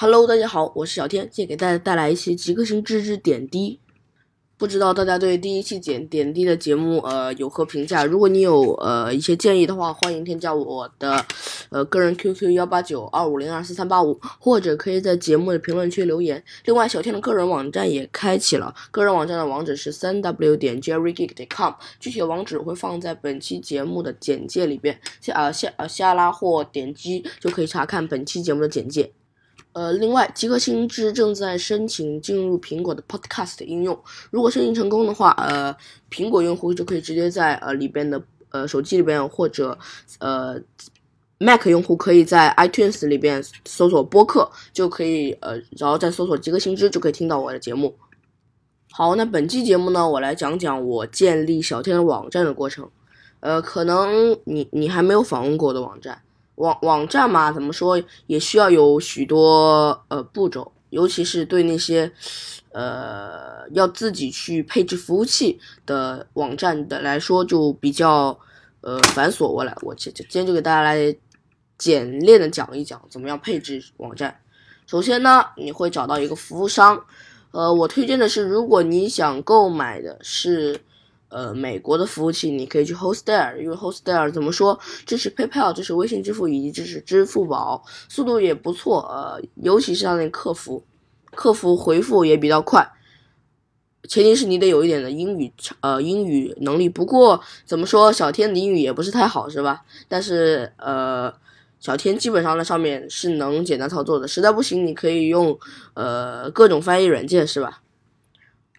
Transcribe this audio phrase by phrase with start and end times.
[0.00, 3.80] Hello，大家好，我是小天，今天给大家带来一期极客星知识点滴。
[4.56, 8.04] 不知道大家对第一期点点滴的节目呃有何评价？
[8.04, 11.26] 如果你有呃一些建议的话，欢迎添加我的
[11.70, 16.40] 呃个人 QQ 幺八九二五零二四三八五，或者可以在节目的评论区留言。
[16.66, 29.10] 另外，小天的个人网站也开启了，个人网站的网址是三 w 点 jerrygeek 点 com，具体的网址会放在本期节目的简介里边，下啊下啊下拉或点击就可以查看本期节目的简介。
[29.78, 33.96] 呃，另外，极客星知正在申请进入苹果的 Podcast 应用。
[34.28, 35.72] 如果申请成功的话，呃，
[36.10, 39.78] 苹果用户就可以直接在呃里边的呃手机里边，或者
[40.18, 40.60] 呃
[41.38, 47.94] Mac 用户可以在 iTunes 里边搜索播客，就可以呃，然后再搜索极客星知，就可以听到我的节目。
[48.90, 52.90] 好，那本期节目呢，我来讲讲我建立小天的网站的过程。
[53.38, 56.20] 呃，可能你你还没有访问过我的网站。
[56.58, 62.12] 网网站嘛，怎么说也需要有许多呃步骤，尤其是对那些
[62.72, 68.38] 呃要自己去配置服务器的网站的来说，就比较
[68.80, 69.46] 呃繁琐。
[69.48, 71.16] 我来，我今今天就给大家来
[71.78, 74.40] 简练的讲一讲怎么样配置网站。
[74.86, 77.04] 首先呢，你会找到一个服务商，
[77.52, 80.80] 呃，我推荐的是，如果你想购买的是。
[81.28, 89.00] 呃，美国的服务器你可以去 Hostdare，因为 Hostdare 怎么说支持 PayPal，支持微信支付以及支持支付宝，速度也不错。
[89.10, 90.84] 呃，尤其是它那客服，
[91.34, 92.90] 客服回复也比较快。
[94.08, 96.88] 前提是你得有一点的英语，呃，英语能力。
[96.88, 99.82] 不过怎么说，小天的英语也不是太好，是吧？
[100.08, 101.30] 但是呃，
[101.78, 104.26] 小天基本上在上面是能简单操作的。
[104.26, 105.58] 实在不行，你可以用
[105.92, 107.82] 呃各种翻译软件，是吧？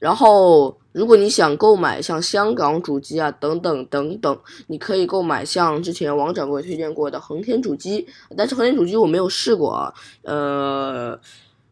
[0.00, 0.76] 然后。
[0.92, 8.04] 如果你想购买像香港主机啊等等等等，你可以购买像之前王掌柜推荐过的恒天主机，
[8.36, 9.94] 但是恒天主机我没有试过啊。
[10.22, 11.16] 呃，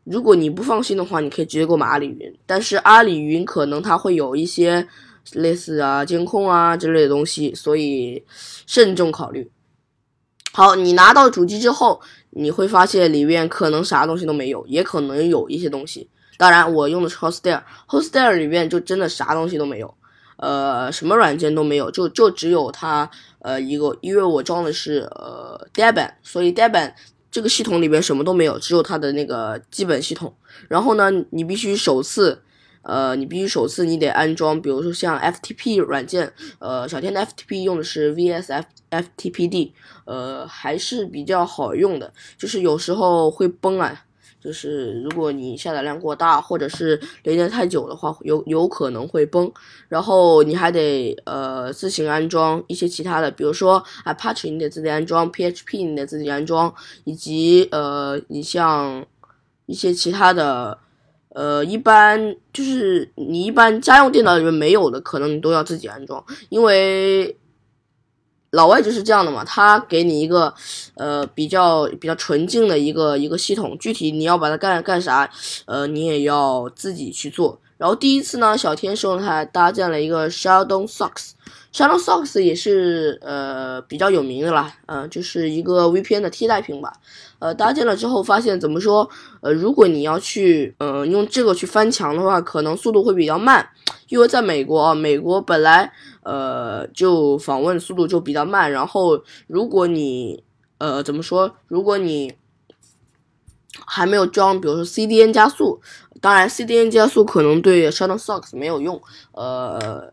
[0.05, 4.87] 如果你不放心的话，你可以直接购买阿里云，但是阿里云可能它会有一些
[5.33, 8.23] 类似啊监控啊之类的东西，所以
[8.69, 9.51] 慎重考虑。
[10.53, 12.01] 好，你拿到主机之后，
[12.31, 16.09] 你会发现里面可能啥东西都没有，也可能有一些东西。
[16.39, 19.93] 当然，我用的是 Hostdare，Hostdare 里面就真的啥东西都没有，
[20.37, 23.11] 呃，什么软件都没有，就就只有它
[23.41, 26.95] 呃一个，因为我装的是呃 Debian，所以 Debian
[27.31, 30.33] 这个系统里面什么都没有，只有它的那个基本系统。
[30.69, 32.41] 然后呢，你必须首次，
[32.83, 39.73] 呃，你必须首次你得安装，比如说像 FTP 软件，呃，小天的 FTP 用的是 vsfftpd，
[40.05, 44.05] 呃，还是比较好用的，就是有时候会崩啊。
[44.49, 49.53] 就是如果你下载量过大，或者是连接太久的话，有有可能会崩。
[49.91, 59.05] 然后你还得呃自行安装一些其他的，比如说 Apache 你得自己安装，PHP 你得自己安装，以及呃你像
[59.67, 60.79] 一些其他的，
[61.35, 67.37] 呃一般就是你一般家用电脑里面没有的，可能你都要自己安装，因为。
[68.51, 70.55] 老外就是这样的嘛，他给你一个，
[70.95, 75.31] 呃，比较比较纯净的一个一个系统，具体你要把它干干啥，
[75.67, 77.61] 呃，你也要自己去做。
[77.79, 86.93] 然后第一次呢，小天使用它搭建了一个 Shadow Socks，Shadow Socks 也是呃比较有名的啦，嗯，就是一个 VPN 的替代品吧。
[87.39, 89.09] 呃，搭建了之后发现怎么说，
[89.41, 93.69] 呃，如果你要去，嗯，用这个去翻墙的话，可能速度会比较慢，
[94.09, 95.93] 因为在美国啊，美国本来。
[96.25, 100.45] 呃，就访问速度就比较慢，然后如果你
[100.77, 102.35] 呃怎么说，如果你
[103.87, 105.81] 还没有装，比如说 CDN 加速，
[106.21, 109.01] 当然 CDN 加速可能对 Shuttlesocks 没有用，
[109.33, 110.13] 呃，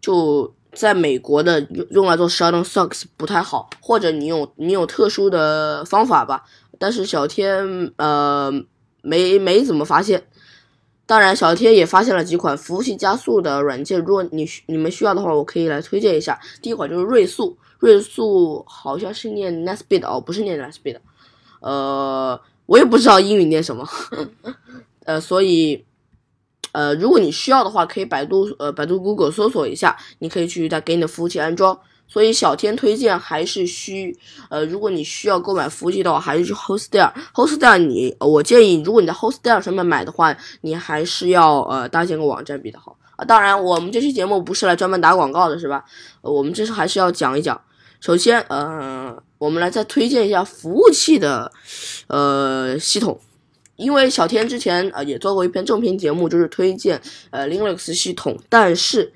[0.00, 6.44] 就在美国的用用来做 Shuttlesocks 不太好，或者你有你有特殊的方法吧，
[6.78, 8.50] 但是小天呃
[9.02, 10.24] 没没怎么发现。
[11.06, 14.00] 当然，小天也发现了几款服务器加速的软件。
[14.00, 16.40] 如果你你们需要的话，我可以来推荐一下。
[16.62, 20.96] 第一款就是瑞速，瑞速好像是念 Nesbit 哦，不是念 Nesbit，
[21.60, 23.86] 呃，我也不知道英语念什么，
[25.04, 25.84] 呃，所以，
[26.72, 31.78] 呃，如果你需要的话，可以百度呃百度 Google 搜索一下，你可以去它给你的服务器安装。
[32.06, 34.14] 所以小天推荐还是需，
[34.50, 37.10] 呃，如果你需要购买服务器的话，还是去 Hostel。
[37.32, 43.24] Hostel，你，我建议，如果你在 Hostel 上面买的话，你还是要呃搭建个网站比较好啊。
[43.24, 45.82] 当然，我们这期节目不是来专门打广告的，是吧？
[46.20, 47.58] 我们这是还是要讲一讲。
[48.00, 51.50] 首先，呃，我们来再推荐一下服务器的，
[52.08, 53.18] 呃，系统，
[53.76, 57.00] 因为小天之前呃也做过一篇正片节目，就是推荐
[57.30, 59.12] 呃 Linux 系统，但是。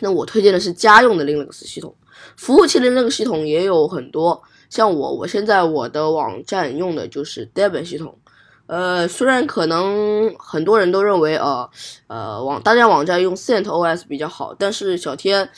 [0.00, 1.94] 那我推荐的是家用的 Linux 系统，
[2.36, 8.18] 服务器的那个系统也有很多，像我，我现在我的网站用的就是 Debian 系统。
[8.66, 11.68] 呃，虽然可能很多人都认为，呃，
[12.06, 15.48] 呃，网大家网站用 CentOS 比较好，但是小天，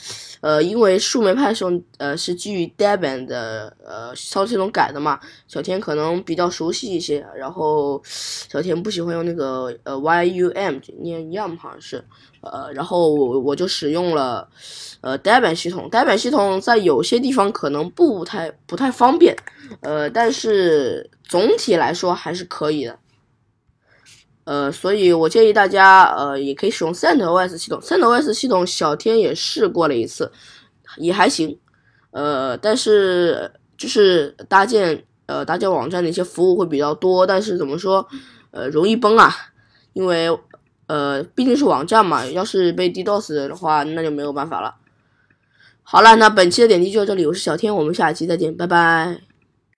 [0.45, 12.05] 呃，因为树莓派是用，呃，是基于 Debian 的，呃，操作系统改的嘛，小天可能比较熟悉一些，然后小天不喜欢用那个，呃，YUM 念 Yum 好像是，
[12.41, 14.47] 呃，然后我我就使用了，
[15.01, 19.35] 呃，Debian 系统，Debian 系统在有些地方可能不太不太方便，
[19.81, 21.09] 呃，但是。
[21.27, 22.99] 总体来说还是可以的，
[24.45, 27.79] 呃，所以我建议大家，呃，也可以使用 CentOS 系统。
[27.81, 30.31] CentOS 系统小天也试过了一次，
[30.97, 31.59] 也还行，
[32.11, 38.07] 呃，但是就是搭建，呃，搭建网站的一些服务会比较多，但是怎么说，
[38.51, 39.35] 呃，容易崩啊，
[39.93, 40.29] 因为，
[40.87, 44.75] 呃，毕竟是网站嘛，要是被 DDoS 的话，那就没有办法了。
[45.81, 49.34] 好了，那本期的点击就到这里，我是小天，我们下期再见，拜拜。